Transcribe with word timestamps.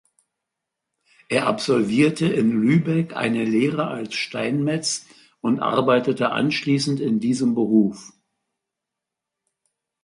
Er 1.29 1.45
absolvierte 1.45 2.25
in 2.25 2.49
Lübeck 2.49 3.15
eine 3.15 3.45
Lehre 3.45 3.87
als 3.89 4.15
Steinmetz 4.15 5.05
und 5.41 5.59
arbeitete 5.59 6.31
anschließend 6.31 6.99
in 6.99 7.19
diesem 7.19 7.53
Beruf. 7.53 8.11